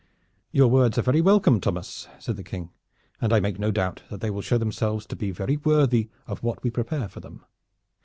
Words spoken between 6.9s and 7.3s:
for